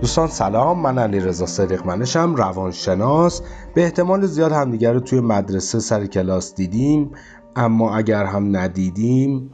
[0.00, 3.42] دوستان سلام من علی رضا صدیق منشم روانشناس
[3.74, 7.10] به احتمال زیاد همدیگر رو توی مدرسه سر کلاس دیدیم
[7.56, 9.50] اما اگر هم ندیدیم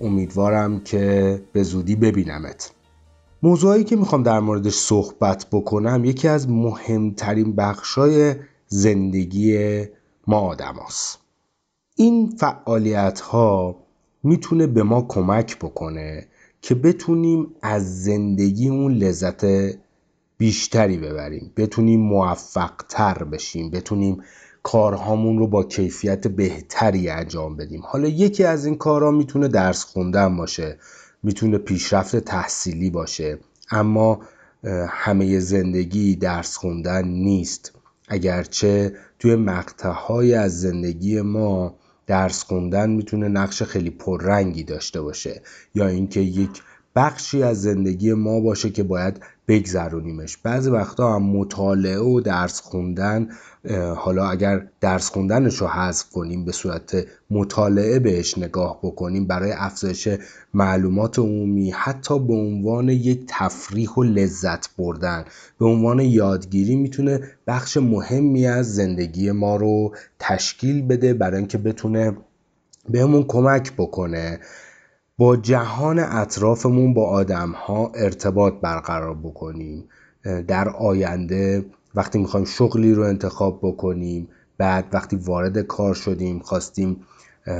[0.00, 2.72] امیدوارم که به زودی ببینمت
[3.42, 8.34] موضوعی که می‌خوام در موردش صحبت بکنم یکی از مهمترین بخشای
[8.66, 9.80] زندگی
[10.26, 11.18] ما آدم هست.
[11.96, 13.76] این فعالیت ها
[14.22, 16.26] می‌تونه به ما کمک بکنه
[16.66, 19.46] که بتونیم از زندگی اون لذت
[20.38, 24.22] بیشتری ببریم بتونیم موفق تر بشیم بتونیم
[24.62, 27.82] کارهامون رو با کیفیت بهتری انجام بدیم.
[27.84, 30.78] حالا یکی از این کارها می‌تونه درس خوندن باشه
[31.22, 33.38] می‌تونه پیشرفت تحصیلی باشه
[33.70, 34.20] اما
[34.88, 37.72] همه زندگی درس خوندن نیست.
[38.08, 41.74] اگرچه توی مقطعهای از زندگی ما
[42.06, 45.42] درس خوندن می‌تونه نقش خیلی پررنگی داشته باشه
[45.74, 46.62] یا اینکه یک
[46.96, 50.36] بخشی از زندگی ما باشه که باید بگذرونیمش.
[50.36, 53.28] بعضی وقتا هم مطالعه و درس خوندن
[53.96, 60.08] حالا اگر درس خوندنش رو حذف کنیم به صورت مطالعه بهش نگاه بکنیم برای افزایش
[60.54, 65.24] معلومات عمومی حتی به عنوان یک تفریح و لذت بردن
[65.58, 72.16] به عنوان یادگیری می‌تونه بخش مهمی از زندگی ما رو تشکیل بده برای اینکه بتونه
[72.88, 74.40] بهمون کمک بکنه.
[75.18, 79.84] با جهان اطرافمون با آدم ها ارتباط برقرار بکنیم.
[80.48, 81.64] در آینده
[81.94, 84.28] وقتی می‌خوایم شغلی رو انتخاب بکنیم
[84.58, 87.00] بعد وقتی وارد کار شدیم خواستیم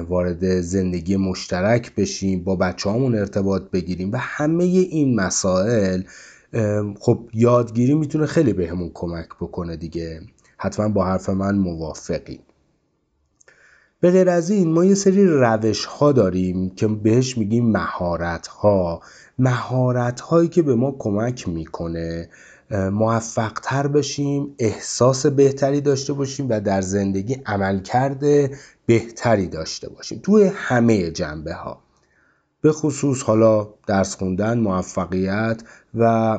[0.09, 6.03] وارد زندگی مشترک بشیم با بچه همون ارتباط بگیریم و همه این مسائل
[7.01, 10.21] خب یادگیری می‌تونه خیلی بهمون کمک بکنه دیگه.
[10.59, 12.41] حتما با حرف من موافقیم
[14.00, 19.00] به غیر از این ما یه سری روش ها داریم که بهش میگیم مهارت ها
[19.38, 22.28] مهارت هایی که به ما کمک می‌کنه
[22.70, 28.25] موفق تر بشیم احساس بهتری داشته باشیم و در زندگی عملکرد
[28.87, 30.21] بهتری داشته باشیم.
[30.22, 31.82] توی همه جنبه ها
[32.60, 35.62] به خصوص حالا درس خوندن موفقیت
[35.94, 36.38] و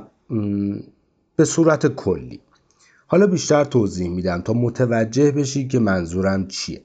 [1.35, 2.39] به صورت کلی.
[3.07, 6.81] حالا بیشتر توضیح میدم تا متوجه بشی که منظورم چیه.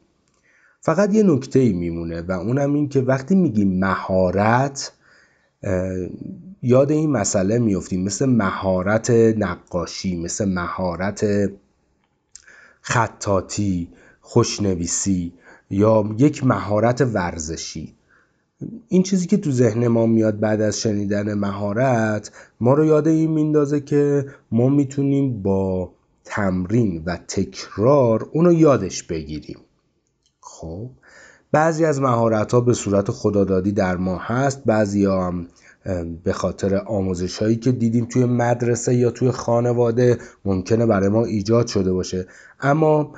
[0.84, 4.93] فقط یه نکته ای میمونه و اونم این که وقتی میگیم مهارت
[6.62, 11.50] یاد این مسئله میفتیم مثل مهارت نقاشی مثل مهارت
[12.81, 13.88] خطاطی
[14.21, 15.32] خوشنویسی
[15.71, 17.94] یا یک مهارت ورزشی.
[18.88, 23.31] این چیزی که تو ذهن ما میاد بعد از شنیدن مهارت ما رو یاد این
[23.31, 25.92] میندازه که ما می‌تونیم با
[26.25, 29.59] تمرین و تکرار اونو یادش بگیریم.
[30.44, 30.91] خب
[31.53, 35.47] بعضی از مهارت ها به صورت خدادادی در ما هست بعضی ها هم
[36.25, 41.66] به خاطر آموزش هایی که دیدیم توی مدرسه یا توی خانواده ممکنه برای ما ایجاد
[41.66, 42.26] شده باشه.
[42.60, 43.12] اما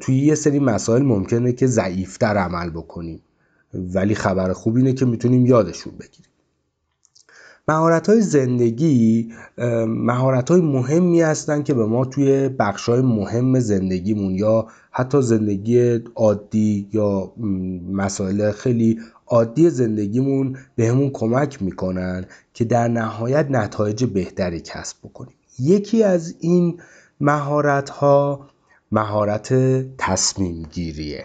[0.00, 3.22] توی یه سری مسائل ممکنه که ضعیفتر عمل بکنیم.
[3.74, 6.27] ولی خبر خوب اینه که می‌تونیم یادشون بگیریم.
[7.68, 9.32] مهارت های زندگی
[9.86, 16.00] مهارت های مهمی هستن که به ما توی بخش های مهم زندگیمون یا حتی زندگی
[16.14, 17.32] عادی یا
[17.92, 22.24] مسائل خیلی عادی زندگیمون بهمون کمک می‌کنن
[22.54, 25.34] که در نهایت نتایج بهتری کسب بکنیم.
[25.58, 26.80] یکی از این
[27.20, 28.48] مهارت ها
[28.92, 29.54] مهارت
[29.98, 31.24] تصمیم گیریه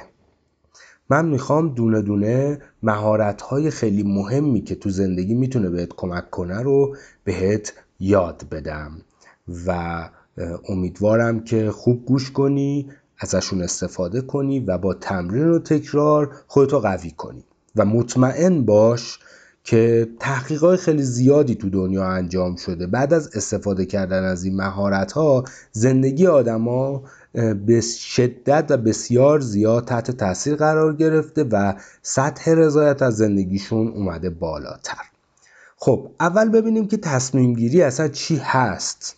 [1.10, 6.62] من می‌خوام دونه دونه مهارت های خیلی مهمی که تو زندگی می‌تونه بهت کمک کنه
[6.62, 8.92] رو بهت یاد بدم.
[9.68, 10.10] و
[10.70, 17.12] امیدوارم که خوب گوش کنی ازشون استفاده کنی و با تمرین و تکرار خودتو قوی
[17.12, 17.44] کنی.
[17.76, 19.20] و مطمئن باش
[19.64, 22.88] که تحقیقات خیلی زیادی تو دنیا انجام شده.
[22.88, 27.04] بعد از استفاده کردن از این مهارت ها زندگی آدما
[27.66, 34.30] به شدت و بسیار زیاد تحت تاثیر قرار گرفته و سطح رضایت از زندگیشون اومده
[34.30, 34.98] بالاتر.
[35.78, 39.16] خب اول ببینیم که تصمیم گیری اصلا چی هست.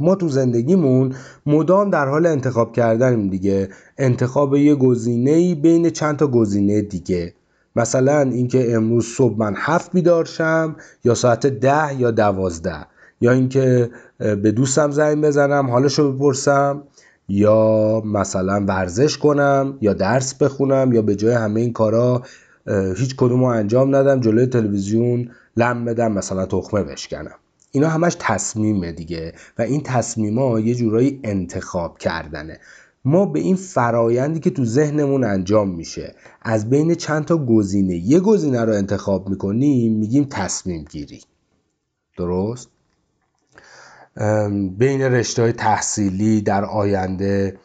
[0.00, 1.14] ما تو زندگیمون
[1.46, 3.68] مدام در حال انتخاب کردنیم دیگه.
[3.98, 7.34] انتخاب یه گزینه بین چند تا گزینه دیگه.
[7.76, 12.86] مثلا اینکه امروز صبح من هفت بیدار شم یا ساعت ده یا دوازده
[13.20, 16.82] یا اینکه به دوستم زنگ بزنم حالشو بپرسم
[17.28, 22.22] یا مثلا ورزش کنم یا درس بخونم یا به جای همه این کارا
[22.96, 27.34] هیچ کدوم انجام ندم جلوی تلویزیون لم بدم مثلا تخمه بشکنم.
[27.72, 32.58] اینا همش تصمیمه دیگه و این تصمیما یه جورایی انتخاب کردنه.
[33.04, 38.20] ما به این فرایندی که تو ذهنمون انجام میشه از بین چند تا گزینه یه
[38.20, 41.20] گزینه رو انتخاب می‌کنیم میگیم تصمیم گیری.
[42.18, 42.68] درست؟
[44.78, 47.56] بین رشته های تحصیلی در آینده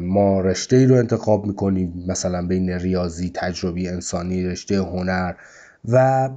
[0.00, 5.34] ما رشته ای رو انتخاب می‌کنیم مثلا بین ریاضی تجربی انسانی رشته هنر
[5.84, 6.28] و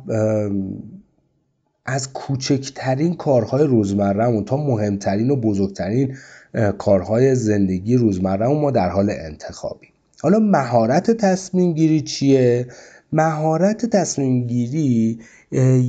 [1.85, 6.17] از کوچکترین کارهای روزمرهمون تا مهمترین و بزرگترین
[6.77, 9.88] کارهای زندگی روزمرهمون ما در حال انتخابی.
[10.21, 12.68] حالا مهارت تصمیم گیری چیه؟
[13.13, 15.19] مهارت تصمیم گیری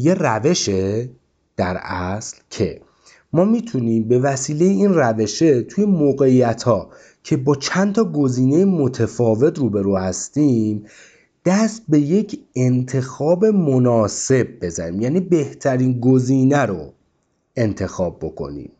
[0.03, 1.09] یه روشه
[1.57, 2.81] در اصل که
[3.33, 6.91] ما می‌تونیم به وسیله این روشه توی موقعیت ها
[7.23, 10.85] که با چند تا گزینه متفاوت روبرو هستیم
[11.45, 15.01] دست به یک انتخاب مناسب بزنیم.
[15.01, 16.93] یعنی بهترین گزینه رو
[17.57, 18.73] انتخاب بکنیم.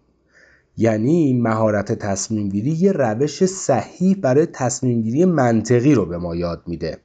[0.77, 6.63] یعنی مهارت تصمیم گیری یه روش صحیح برای تصمیم گیری منطقی رو به ما یاد
[6.67, 6.99] میده.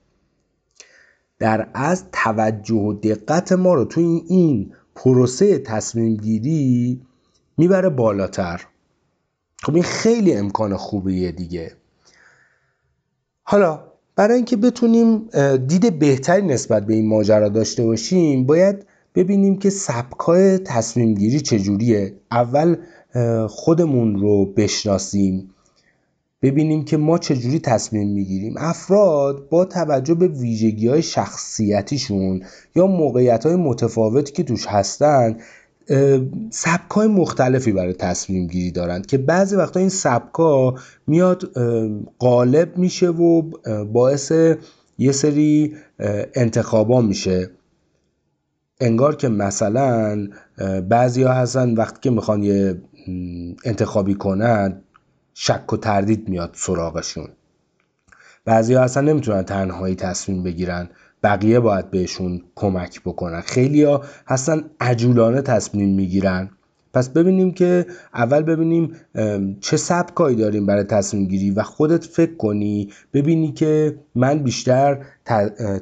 [1.40, 7.02] در از توجه و دقت ما رو توی این پروسه تصمیم گیری
[7.58, 8.62] می‌بره بالاتر.
[9.64, 11.72] خب این خیلی امکان خوبیه دیگه.
[13.44, 13.84] حالا
[14.16, 15.30] برای اینکه بتونیم
[15.68, 18.86] دید بهتری نسبت به این ماجرا داشته باشیم باید
[19.16, 22.14] ببینیم که سبکای تصمیم گیری چجوریه.
[22.32, 22.76] اول
[23.48, 25.50] خودمون رو بشناسیم
[26.42, 28.56] ببینیم که ما چجوری تصمیم می‌گیریم.
[28.58, 32.44] افراد با توجه به ویژگی های شخصیتیشون
[32.76, 35.38] یا موقعیت های متفاوتی که توش هستن
[36.50, 40.40] سبک های مختلفی برای تصمیم گیری دارند که بعضی وقتا این سبک
[41.08, 41.52] میاد
[42.20, 43.42] غالب میشه و
[43.84, 44.32] باعث
[44.98, 45.76] یه سری
[46.36, 47.50] انتخابا میشه.
[48.82, 50.28] انگار که مثلا
[50.90, 52.82] بعضی ها هستن وقتی که می‌خوان یه
[53.64, 54.82] انتخابی کنن
[55.34, 57.28] شک و تردید میاد سراغشون.
[58.46, 60.90] بعضی ها اصلا نمی‌تونن تنهایی تصمیم بگیرن
[61.24, 63.42] بقیه باید بهشون کمک بکنن.
[63.42, 66.50] خیلی ها هستن عجولانه تصمیم می‌گیرن
[66.94, 68.96] پس ببینیم که اول ببینیم
[69.62, 75.06] چه سبکایی داریم برای تصمیم گیری و خودت فکر کنی ببینی که من بیشتر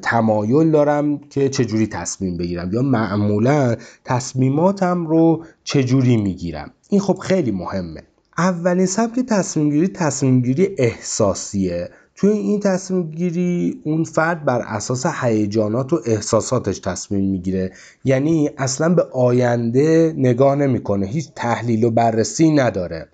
[0.01, 6.71] تمایل دارم که چجوری تصمیم بگیرم یا معمولا تصمیماتم رو چجوری می‌گیرم.
[6.89, 8.01] این خب خیلی مهمه.
[8.37, 11.89] اولین سبک تصمیم گیری تصمیم گیری احساسیه.
[12.15, 17.71] توی این تصمیم گیری اون فرد بر اساس هیجانات و احساساتش تصمیم می‌گیره.
[18.03, 21.05] یعنی اصلا به آینده نگاه نمی‌کنه.
[21.05, 23.07] هیچ تحلیل و بررسی نداره.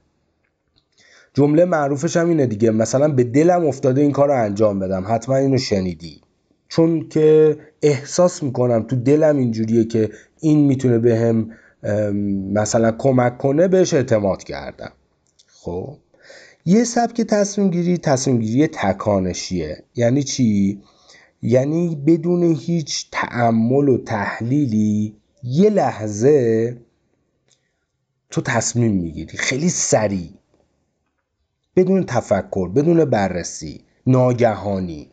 [1.34, 2.72] جمله معروفش هم اینه دیگه.
[2.72, 5.06] مثلا به دلم افتاده این کار رو انجام بدم.
[5.08, 6.22] حتما اینو شنیدی.
[6.68, 10.10] چون که احساس می‌کنم تو دلم اینجوریه که
[10.40, 11.52] این می‌تونه به هم
[12.54, 14.92] مثلا کمک کنه بهش اعتماد کردم.
[15.48, 15.98] خب؟
[16.66, 19.84] یه سبک تصمیم گیری تصمیم گیری تکانشیه.
[19.96, 20.82] یعنی چی؟
[21.42, 26.78] یعنی بدون هیچ تعمل و تحلیلی یه لحظه
[28.30, 29.38] تو تصمیم می‌گیری.
[29.38, 30.30] خیلی سریع.
[31.76, 35.11] بدون تفکر بدون بررسی ناگهانی.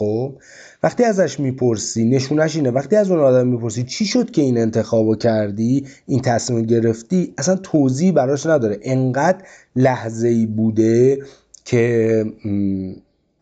[0.00, 0.34] خب
[0.82, 5.16] وقتی ازش می‌پرسی نشونش اینه وقتی از اون آدم می‌پرسی چی شد که این انتخابو
[5.16, 8.78] کردی این تصمیم گرفتی اصلا توضیح براش نداره.
[8.82, 9.38] انقدر
[9.76, 11.18] لحظه ای بوده
[11.64, 12.24] که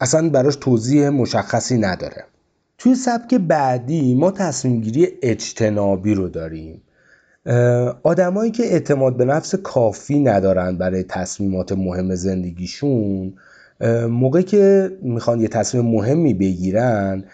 [0.00, 2.24] اصلا براش توضیح مشخصی نداره.
[2.78, 6.82] توی سبک بعدی ما تصمیم گیری اجتنابی رو داریم.
[8.02, 13.34] آدمایی که اعتماد به نفس کافی ندارن برای تصمیمات مهم زندگیشون
[14.10, 17.24] موقعی که می‌خوان یه تصمیم مهمی بگیرن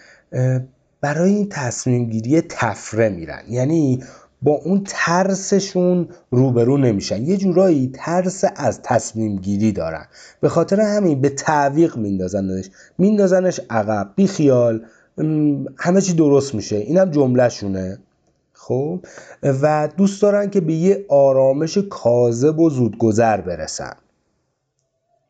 [1.01, 3.41] برای این تصمیم گیری تفره میرن.
[3.49, 4.03] یعنی
[4.41, 7.23] با اون ترسشون روبرو نمیشن.
[7.23, 10.05] یه جورایی ترس از تصمیم گیری دارن.
[10.41, 12.69] به خاطر همین به تعویق میندازنش.
[12.97, 14.11] میندازنش عقب.
[14.15, 14.85] بی خیال.
[15.77, 16.75] همه چی درست میشه.
[16.75, 17.97] اینم جملهشونه.
[18.53, 19.05] خب؟
[19.43, 23.93] و دوست دارن که به یه آرامش کاذب و زودگذر برسن.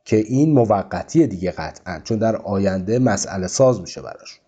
[0.05, 4.39] که این موقتیه دیگه قطعا چون در آینده مسئله ساز میشه براش.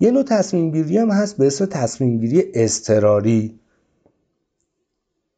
[0.00, 3.60] یه نوع تصمیم گیری هم هست به اسم تصمیم گیری استراری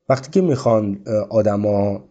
[0.08, 2.04] وقتی که می‌خوان آدما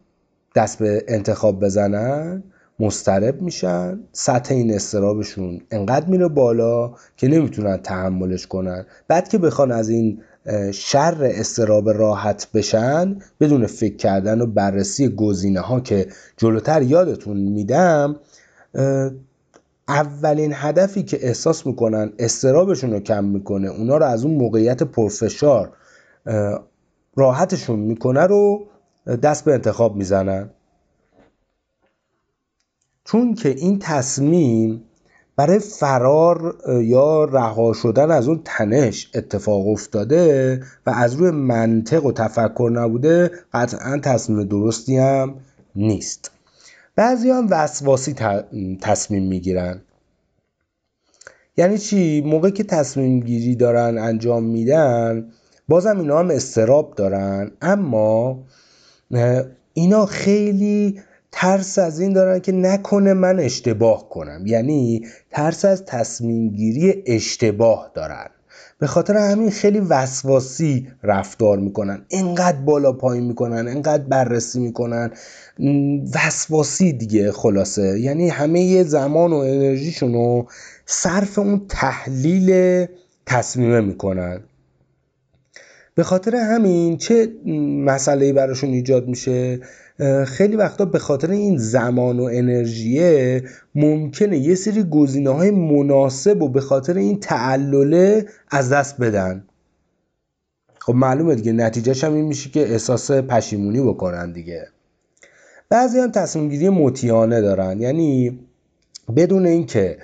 [0.55, 2.43] دست به انتخاب بزنن
[2.79, 8.85] مسترب میشن سطح این استرابشون انقدر میره بالا که نمی‌تونن تحملش کنن.
[9.07, 10.21] بعد که بخوان از این
[10.73, 16.07] شر استراب راحت بشن بدون فکر کردن و بررسی گزینه ها که
[16.38, 18.15] جلوتر یادتون میدم
[19.88, 25.77] اولین هدفی که احساس می‌کنن استرابشون رو کم می‌کنه اونا رو از اون موقعیت پرفشار
[27.15, 28.67] راحتشون می‌کنه رو
[29.23, 30.50] دست به انتخاب می‌زنن.
[33.05, 34.83] چون که این تصمیم
[35.35, 42.11] برای فرار یا رها شدن از اون تنش اتفاق افتاده و از روی منطق و
[42.11, 45.35] تفکر نبوده قطعا تصمیم درستی هم
[45.75, 46.31] نیست.
[46.95, 48.15] بعضی هم وسواسی
[48.81, 49.81] تصمیم می‌گیرن.
[51.57, 55.31] یعنی چی؟ موقع که تصمیم گیری دارن انجام میدن
[55.67, 57.51] بازم اینا هم استراب دارن.
[57.61, 58.43] اما
[59.73, 61.01] اینا خیلی
[61.35, 64.43] ترس از این دارن که نکنه من اشتباه کنم.
[64.45, 68.29] یعنی ترس از تصمیم گیری اشتباه دارن.
[68.79, 72.05] به خاطر همین خیلی وسواسی رفتار می‌کنن.
[72.11, 75.11] انقدر بالا پایین می‌کنن انقدر بررسی می‌کنن.
[76.15, 77.99] وسواسی دیگه خلاصه.
[77.99, 80.47] یعنی همه زمان و انرژیشون رو
[80.85, 82.85] صرف اون تحلیل
[83.25, 84.39] تصمیمه می‌کنن.
[85.95, 87.27] به خاطر همین چه
[87.85, 89.59] مسئله براشون ایجاد میشه؟
[90.25, 93.43] خیلی وقتا به خاطر این زمان و انرژیه
[93.75, 99.45] ممکنه یه سری گزینه های مناسب و به خاطر این تعلله از دست بدن.
[100.79, 104.67] خب معلومه دیگه نتیجهش هم این میشه که احساس پشیمونی بکنن دیگه.
[105.69, 106.69] بعضی هم تصمیم گیری
[107.41, 108.39] دارن یعنی
[109.15, 109.97] بدون اینکه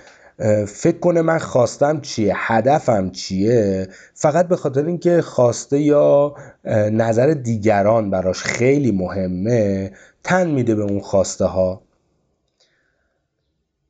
[0.67, 6.35] فکر کنه من خواستم چیه هدفم چیه؟ فقط به خاطر اینکه خواسته یا
[6.91, 9.91] نظر دیگران براش خیلی مهمه
[10.23, 11.81] تن میده به اون خواسته ها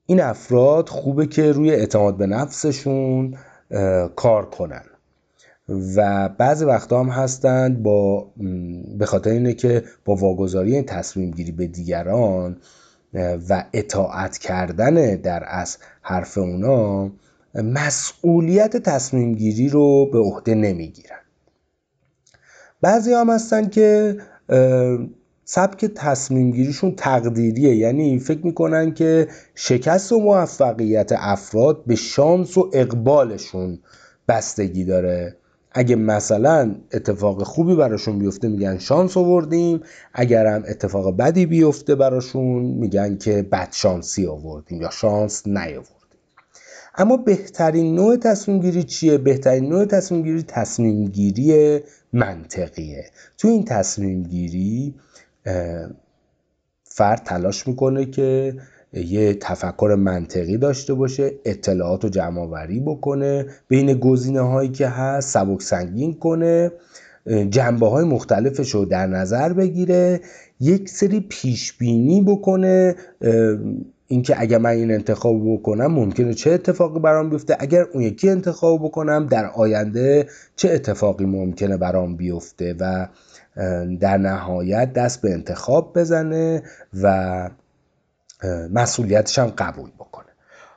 [0.05, 3.37] این افراد خوبه که روی اعتماد به نفسشون
[4.15, 4.83] کار کنن.
[5.95, 8.27] و بعضی وقتا هم هستند با
[8.97, 12.57] به خاطر اینه که با واگذاری تصمیم گیری به دیگران
[13.13, 17.11] و اطاعت کردن در از حرف اونا
[17.55, 21.19] مسئولیت تصمیم گیری رو به عهده نمی‌گیرن.
[22.81, 24.17] بعضی هم هستن که
[25.45, 27.75] سبک تصمیم گیریشون تقدیریه.
[27.75, 33.79] یعنی فکر می‌کنن که شکست و موفقیت افراد به شانس و اقبالشون
[34.27, 35.35] بستگی داره.
[35.71, 39.81] اگه مثلا اتفاق خوبی براشون بیفته میگن شانس آوردیم.
[40.13, 45.95] اگر هم اتفاق بدی بیفته براشون میگن که بد شانسی آوردیم یا شانس نیاوردیم.
[46.97, 51.79] اما بهترین نوع تصمیم گیری چیه؟ بهترین نوع تصمیم گیری تصمیم گیری
[52.13, 53.05] منطقیه.
[53.37, 54.95] تو این تصمیم گیری
[56.83, 58.55] فرد تلاش می‌کنه که
[58.93, 65.61] یه تفکر منطقی داشته باشه اطلاعات رو جمع بکنه بین گزینه هایی که هست سبک
[65.61, 66.71] سنگین کنه
[67.49, 70.21] جنبه های مختلفش رو در نظر بگیره
[70.59, 72.95] یک سری پیش بینی بکنه
[74.07, 78.83] اینکه اگر من این انتخاب بکنم ممکنه چه اتفاقی برام بیفته اگر اون یکی انتخاب
[78.83, 83.07] بکنم در آینده چه اتفاقی ممکنه برام بیفته و
[83.99, 86.63] در نهایت دست به انتخاب بزنه
[87.03, 87.49] و
[88.73, 90.25] مسئولیتش هم قبول بکنه.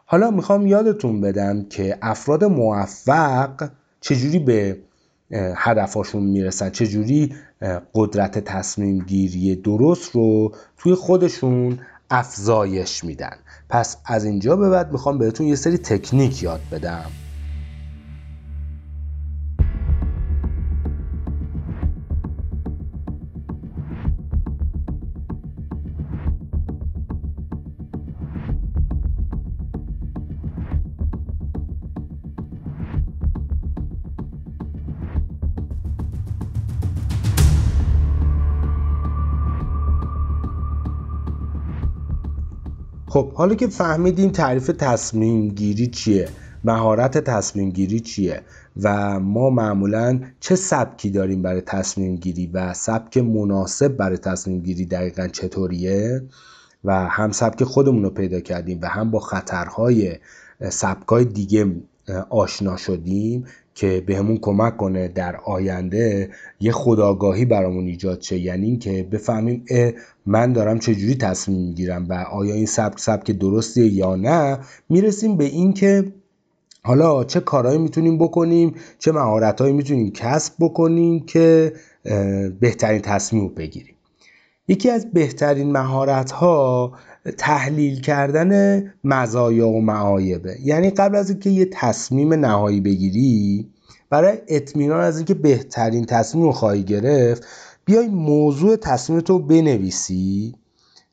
[0.06, 4.78] حالا می‌خوام یادتون بدم که افراد موفق چجوری به
[5.56, 7.34] هدفاشون می‌رسن چجوری
[7.94, 11.78] قدرت تصمیم گیری درست رو توی خودشون
[12.10, 13.36] افزایش میدن.
[13.68, 17.10] پس از اینجا به بعد می‌خوام بهتون یه سری تکنیک یاد بدم.
[43.12, 46.28] خب حالا که فهمیدیم تعریف تصمیم گیری چیه؟
[46.64, 48.42] مهارت تصمیم گیری چیه؟
[48.82, 54.86] و ما معمولا چه سبکی داریم برای تصمیم گیری و سبک مناسب برای تصمیم گیری
[54.86, 56.22] دقیقا چطوریه؟
[56.84, 60.18] و هم سبک خودمون رو پیدا کردیم و هم با خطرهای
[60.70, 61.66] سبکای دیگه
[62.30, 68.38] آشنا شدیم که بهمون کمک کنه در آینده یه خداگاهی برامون ایجاد شه.
[68.38, 69.64] یعنی اینکه بفهمیم
[70.26, 75.44] من دارم چجوری تصمیم می‌گیرم و آیا این سبک سبک درستیه یا نه؟ می‌رسیم به
[75.44, 76.12] اینکه
[76.84, 81.72] حالا چه کارهایی می‌تونیم بکنیم چه مهارتهایی می‌تونیم کسب بکنیم که
[82.60, 83.94] بهترین تصمیم بگیریم.
[84.68, 86.92] یکی از بهترین مهارت ها
[87.30, 90.56] تحلیل کردن مزایا و معایبه.
[90.64, 93.70] یعنی قبل از اینکه یه تصمیم نهایی بگیری
[94.10, 97.46] برای اطمینان از اینکه بهترین تصمیم رو خواهی گرفت
[97.84, 100.54] بیای موضوع تصمیمت رو بنویسی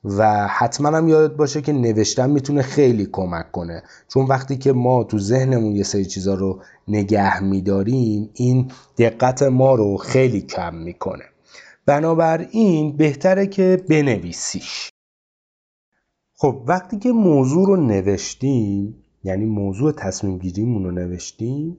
[0.04, 3.84] و حتما هم یادت باشه که نوشتن می‌تونه خیلی کمک کنه.
[4.08, 9.76] چون وقتی که ما تو ذهنمون یه سری چیزا رو نگه میداریم این دقت ما
[9.76, 11.24] رو خیلی کم می‌کنه.
[11.86, 14.90] بنابراین بهتره که بنویسیش.
[16.42, 21.78] خب وقتی که موضوع رو نوشتیم یعنی موضوع تصمیم گیریمون رو نوشتیم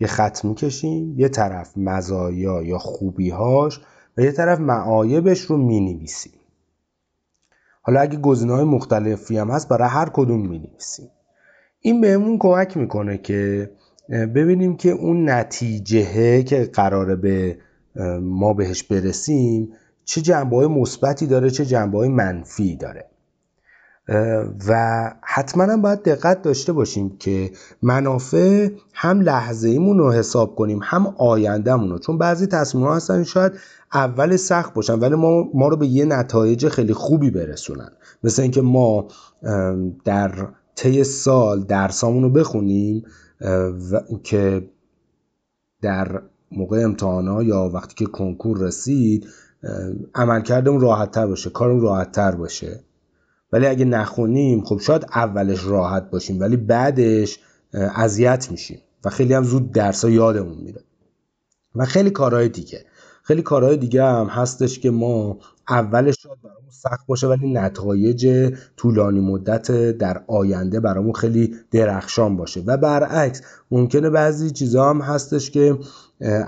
[0.00, 3.80] یه خط می‌کشیم یه طرف مزایا یا خوبیهاش
[4.16, 6.32] و یه طرف معایبش رو می‌نویسیم.
[7.82, 11.10] حالا اگه گزینه های مختلفی هم هست برای هر کدوم می‌نویسیم.
[11.80, 13.70] این بهمون کمک می‌کنه که
[14.08, 17.58] ببینیم که اون نتیجه که قراره به
[18.20, 19.72] ما بهش برسیم
[20.04, 23.10] چه جنبه های مثبتی داره چه جنبه های منفی داره.
[24.68, 27.50] و حتما هم باید دقت داشته باشیم که
[27.82, 31.98] منافع هم لحظه ایمون رو حساب کنیم هم آیندهمون رو.
[31.98, 33.52] چون بعضی تصمیم ها هستن شاید
[33.92, 37.90] اول سخت باشن ولی ما, ما رو به یه نتایج خیلی خوبی برسونن.
[38.24, 39.08] مثل اینکه ما
[40.04, 43.04] در طی سال درسامون رو بخونیم
[43.92, 44.70] و که
[45.82, 46.22] در
[46.52, 49.26] موقع امتحانا یا وقتی که کنکور رسید
[50.14, 52.85] عملکردمون راحت تر باشه کارمون راحت تر باشه.
[53.56, 57.38] ولی اگه نخونیم خب شاید اولش راحت باشیم ولی بعدش
[57.74, 60.80] اذیت میشیم و خیلی هم زود درس ها یادمون میره.
[61.74, 62.84] و خیلی کارهای دیگه.
[63.22, 69.20] خیلی کارهای دیگه هم هستش که ما اولش شاید برامون سخت باشه ولی نتایج طولانی
[69.20, 72.60] مدت در آینده برامون خیلی درخشان باشه.
[72.66, 75.78] و برعکس ممکنه بعضی چیزها هم هستش که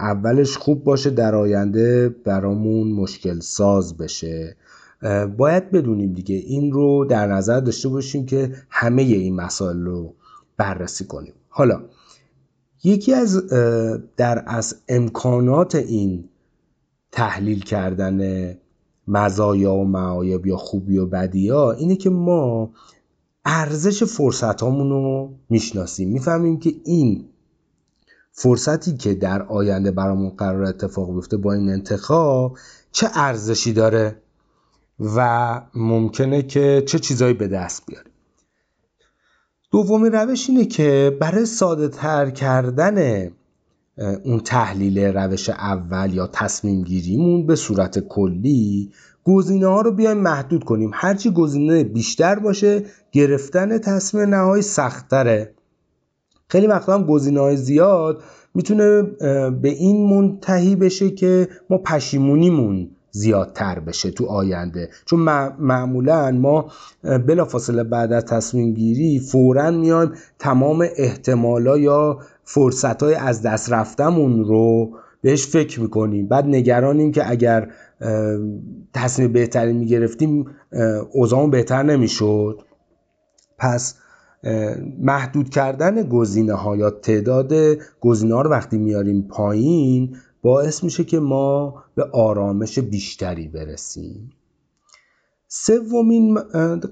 [0.00, 4.56] اولش خوب باشه در آینده برامون مشکل ساز بشه.
[5.36, 10.14] باید بدونیم دیگه این رو در نظر داشته باشیم که همه این مسائل رو
[10.56, 11.34] بررسی کنیم.
[11.48, 11.82] حالا
[12.84, 13.46] یکی از
[14.16, 16.28] در از امکانات این
[17.12, 18.54] تحلیل کردن
[19.08, 22.70] مزایا و معایب یا خوبی و بدی ها اینه که ما
[23.44, 26.08] ارزش فرصت رو می‌شناسیم.
[26.08, 27.24] می‌فهمیم که این
[28.32, 32.58] فرصتی که در آینده برامون قرار اتفاق بیفته با این انتخاب
[32.92, 34.22] چه ارزشی داره؟
[35.00, 38.12] و ممکنه که چه چیزایی به دست بیاریم
[39.70, 43.28] دومین روش اینه که برای ساده تر کردن
[44.24, 48.92] اون تحلیل روش اول یا تصمیم گیریمون به صورت کلی
[49.24, 50.90] گزینه ها رو بیایم محدود کنیم.
[50.94, 55.54] هرچی گزینه بیشتر باشه گرفتن تصمیم نهایی سختره
[56.48, 58.22] خیلی وقتا هم گزینه های زیاد
[58.54, 59.02] می‌تونه
[59.50, 64.88] به این منتهی بشه که ما پشیمونیمون زیادتر بشه تو آینده.
[65.04, 65.20] چون
[65.58, 66.70] معمولا ما
[67.02, 74.44] بلافاصله بعد از تصمیم گیری فورا میایم تمام احتمالا یا فرصت های از دست رفتمون
[74.44, 74.90] رو
[75.22, 76.28] بهش فکر می‌کنیم.
[76.28, 77.70] بعد نگرانیم که اگر
[78.94, 80.46] تصمیم بهتری می‌گرفتیم
[81.12, 82.60] اوضاعمون بهتر نمی‌شد.
[83.58, 83.94] پس
[85.00, 87.52] محدود کردن گزینه ها یا تعداد
[88.00, 94.32] گزینه رو وقتی میاریم پایین باعث میشه که ما به آرامش بیشتری برسیم.
[95.48, 96.38] سومین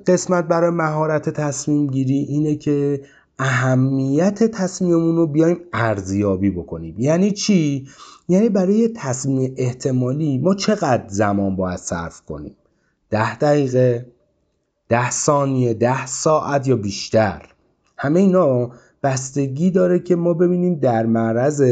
[0.06, 3.04] قسمت برای مهارت تصمیم گیری اینه که
[3.38, 6.94] اهمیت تصمیممون رو بیایم ارزیابی بکنیم.
[6.98, 7.88] یعنی چی؟
[8.28, 12.56] یعنی برای تصمیم احتمالی ما چقدر زمان باید صرف کنیم؟
[13.10, 14.06] ده دقیقه
[14.88, 17.42] ده ثانیه ده ساعت یا بیشتر؟
[17.98, 18.70] همه اینا
[19.06, 21.62] بستگی داره که ما ببینیم در معرض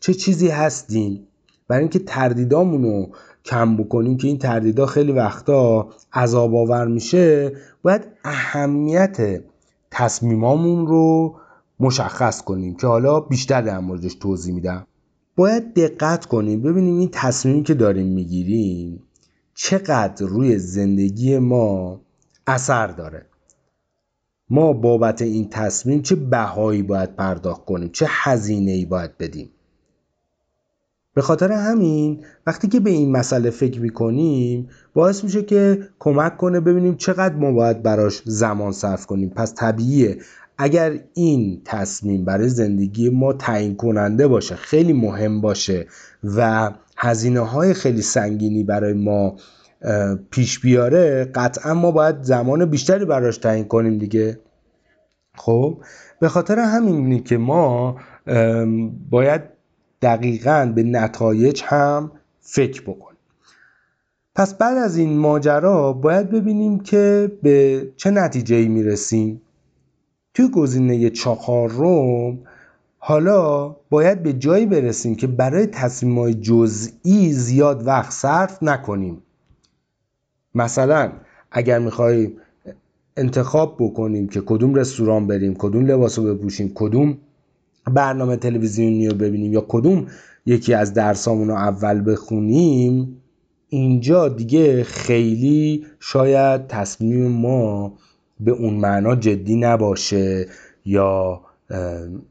[0.00, 1.26] چه چیزی هستیم.
[1.68, 3.08] برای اینکه تردیدامون رو
[3.44, 9.42] کم بکنیم که این تردیدا خیلی وقتا عذاب آور میشه باید اهمیت
[9.90, 11.36] تصمیمامون رو
[11.80, 14.86] مشخص کنیم که حالا بیشتر در موردش توضیح میدم.
[15.36, 19.02] باید دقت کنیم ببینیم این تصمیمی که داریم می‌گیریم
[19.54, 22.00] چقدر روی زندگی ما
[22.46, 23.26] اثر داره.
[24.50, 29.50] ما بابت این تصمیم چه بهایی باید پرداخت کنیم؟ چه هزینه ای باید بدیم؟
[31.14, 36.60] به خاطر همین وقتی که به این مسئله فکر می‌کنیم باعث میشه که کمک کنه
[36.60, 39.30] ببینیم چقدر ما باید براش زمان صرف کنیم.
[39.30, 40.18] پس طبیعیه.
[40.58, 45.86] اگر این تصمیم برای زندگی ما تعیین کننده باشه خیلی مهم باشه
[46.24, 49.36] و هزینه های خیلی سنگینی برای ما
[50.30, 54.38] پیش بیاره قطعا ما باید زمان بیشتری براش تعیین کنیم دیگه.
[55.36, 55.78] خب
[56.20, 57.96] به خاطر همینی که ما
[59.10, 59.42] باید
[60.02, 62.10] دقیقا به نتایج هم
[62.40, 63.18] فکر بکنیم.
[64.34, 69.42] پس بعد از این ماجرا باید ببینیم که به چه نتیجه ای می‌رسیم.
[70.34, 72.38] توی گزینه چهارم
[72.98, 79.22] حالا باید به جایی برسیم که برای تصمیم های جزئی زیاد وقت صرف نکنیم.
[80.56, 81.12] مثلا
[81.50, 82.32] اگر می‌خواهیم
[83.16, 87.18] انتخاب بکنیم که کدوم رستوران بریم کدوم لباس رو بپوشیم کدوم
[87.92, 90.06] برنامه تلویزیونی رو ببینیم یا کدوم
[90.46, 93.22] یکی از درسامون رو اول بخونیم
[93.68, 97.92] اینجا دیگه خیلی شاید تصمیم ما
[98.40, 100.46] به اون معنا جدی نباشه
[100.84, 101.40] یا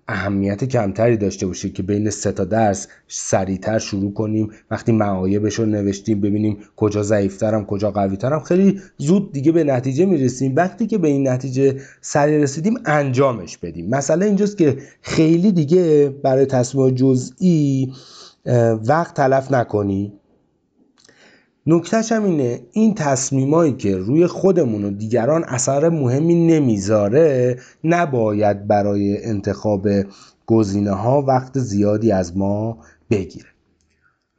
[0.07, 4.51] اهمیت کمتری داشته باشه که بین سه تا درس سریعتر شروع کنیم.
[4.71, 10.55] وقتی معایبش رو نوشتیم ببینیم کجا ضعیفترم کجا قویترم خیلی زود دیگه به نتیجه می‌رسیم.
[10.55, 13.89] وقتی که به این نتیجه سریع رسیدیم انجامش بدیم.
[13.89, 17.93] مسئله اینجاست که خیلی دیگه برای تصمیم جزئی
[18.87, 20.13] وقت تلف نکنی.
[21.67, 29.25] نکتهش هم اینه این تصمیمایی که روی خودمون و دیگران اثر مهمی نمی‌ذاره نباید برای
[29.25, 29.87] انتخاب
[30.45, 32.77] گزینه ها وقت زیادی از ما
[33.09, 33.49] بگیره.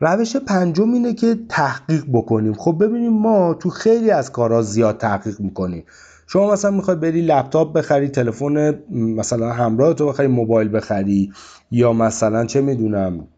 [0.00, 2.52] روش پنجم اینه که تحقیق بکنیم.
[2.52, 5.84] خب ببینیم ما تو خیلی از کارها زیاد تحقیق می‌کنیم.
[6.26, 11.32] شما مثلا می‌خوای بری لپتاپ بخری تلفن مثلا همراه تو بخری موبایل بخری
[11.70, 13.28] یا مثلا چه می‌دونم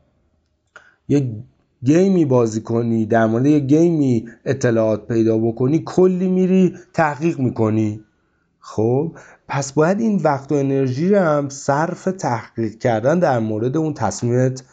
[1.08, 1.32] یه
[1.84, 8.04] گیمی بازی کنی در مورد یه گیمی اطلاعات پیدا بکنی کلی میری تحقیق می‌کنی.
[8.60, 9.12] خب
[9.48, 14.64] پس باید این وقت و انرژی رو هم صرف تحقیق کردن در مورد اون تصمیمت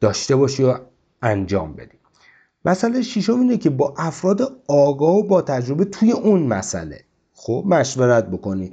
[0.00, 0.74] داشته باشی و
[1.22, 1.98] انجام بدی.
[2.64, 7.00] مسئله شیشم اینه که با افراد آگاه و با تجربه توی اون مسئله.
[7.34, 8.72] خب مشورت بکنی.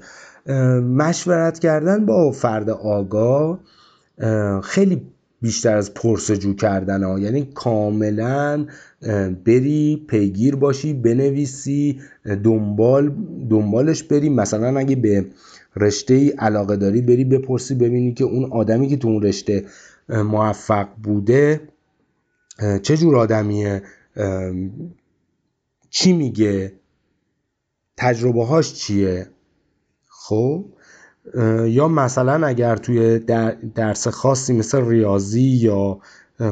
[0.82, 3.60] مشورت کردن با فرد آگاه
[4.64, 5.02] خیلی
[5.42, 7.20] بیشتر از پرسجو کردن ها.
[7.20, 8.66] یعنی کاملا
[9.46, 12.02] بری پیگیر باشی بنویسی
[12.44, 13.16] دنبال
[13.50, 14.30] دنبالش بری.
[14.30, 15.26] مثلا اگه به
[15.76, 19.66] رشته ای علاقه داری بری بپرسی ببینی که اون آدمی که تو اون رشته
[20.10, 21.62] موفق بوده
[22.82, 23.82] چه جور آدمیه
[25.90, 26.74] چی میگه
[27.98, 29.28] تجربه هاش چیه؟
[30.10, 30.66] خب؟
[31.66, 33.20] یا مثلا اگر توی
[33.76, 36.00] درس خاصی مثل ریاضی یا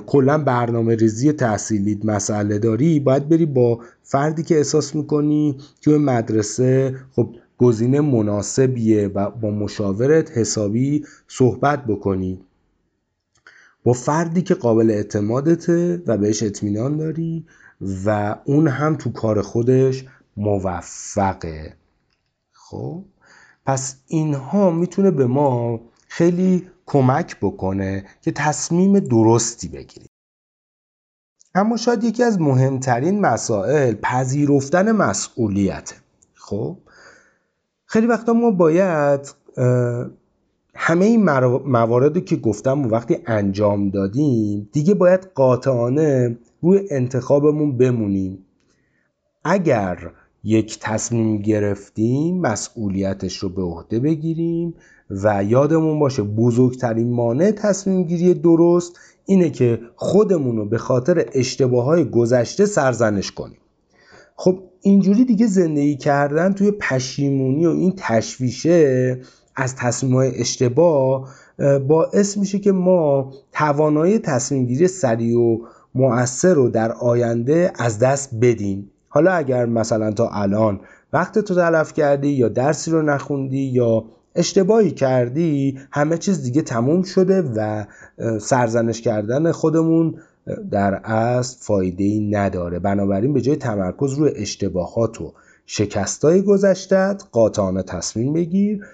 [0.07, 6.95] کلا برنامه ریزی تحصیلیت مسئله داری باید بری با فردی که احساس می‌کنی توی مدرسه
[7.11, 12.41] خب گزینه مناسبیه و با مشاورت حسابی صحبت بکنی.
[13.83, 17.45] با فردی که قابل اعتمادته و بهش اطمینان داری
[18.05, 20.05] و اون هم تو کار خودش
[20.37, 21.73] موفقه.
[22.51, 23.03] خب؟
[23.65, 30.09] پس اینها می‌تونه به ما خیلی کمک بکنه که تصمیم درستی بگیریم.
[31.55, 35.93] اما شاید یکی از مهمترین مسائل پذیرفتن مسئولیت.
[36.33, 36.77] خب؟
[37.85, 39.35] خیلی وقتا ما باید
[40.75, 41.23] همه این
[41.65, 48.45] مواردی که گفتم و وقتی انجام دادیم دیگه باید قاطعانه روی انتخابمون بمونیم.
[49.43, 50.11] اگر
[50.45, 54.73] یک تصمیم گرفتیم مسئولیتش رو به عهده بگیریم
[55.09, 61.85] و یادمون باشه بزرگترین مانع تصمیم گیری درست اینه که خودمون رو به خاطر اشتباه
[61.85, 63.57] های گذشته سرزنش کنیم.
[64.35, 69.19] خب اینجوری دیگه زندگی کردن توی پشیمونی و این تشویشه
[69.55, 71.29] از تصمیم اشتباه
[71.87, 75.57] باعث میشه که ما توانایی تصمیم گیری سریع و
[75.95, 78.91] مؤثر رو در آینده از دست بدیم.
[79.15, 80.79] حالا اگر مثلا تا الان
[81.13, 87.03] وقت تو تلف کردی یا درسی رو نخوندی یا اشتباهی کردی همه چیز دیگه تموم
[87.03, 87.85] شده و
[88.39, 90.15] سرزنش کردن خودمون
[90.71, 92.79] در اصل فایده ای نداره.
[92.79, 95.33] بنابراین به جای تمرکز روی اشتباهات و
[95.65, 98.85] شکستای گذشتت قاطعانه تصمیم بگیر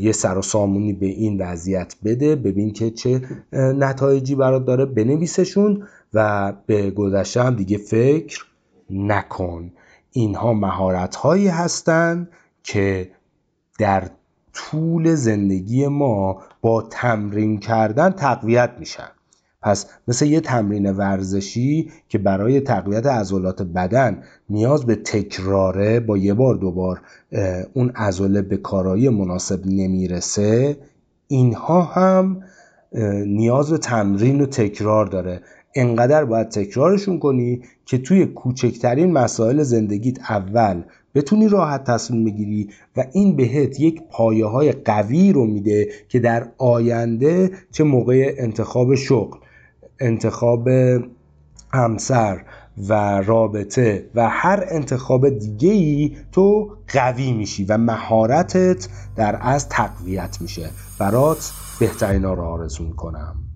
[0.00, 3.20] یه سر و سامونی به این وضعیت بده ببین که چه
[3.52, 5.82] نتایجی برات داره بنویسشون
[6.14, 8.44] و به گذشته هم دیگه فکر
[8.90, 9.72] نکن.
[10.12, 12.28] اینها مهارت هایی هستند
[12.62, 13.10] که
[13.78, 14.10] در
[14.52, 19.08] طول زندگی ما با تمرین کردن تقویت میشن.
[19.62, 26.34] پس مثل یه تمرین ورزشی که برای تقویت عضلات بدن نیاز به تکراره با یه
[26.34, 27.00] بار دوبار
[27.74, 30.76] اون عضله به کارایی مناسب نمی‌رسه
[31.26, 32.42] اینها هم
[33.26, 35.40] نیاز به تمرین و تکرار داره.
[35.74, 40.82] انقدر باید تکرارشون کنی که توی کوچکترین مسائل زندگیت اول
[41.14, 46.48] بتونی راحت تصمیم بگیری و این بهت یک پایه های قوی رو میده که در
[46.58, 49.38] آینده چه موقع انتخاب شغل
[50.00, 50.68] انتخاب
[51.72, 52.44] همسر
[52.88, 60.38] و رابطه و هر انتخاب دیگه ای تو قوی میشی و مهارتت در از تقویت
[60.40, 60.70] میشه.
[60.98, 63.47] برات بهترین ها رو آرزو کنم